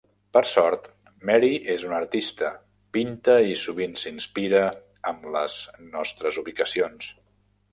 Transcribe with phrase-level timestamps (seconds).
[0.35, 0.85] Per sort,
[1.29, 2.49] Mary es una artista.
[2.97, 4.63] Pinta i sovint s'inspira
[5.13, 5.59] amb les
[5.99, 7.13] nostres ubicacions.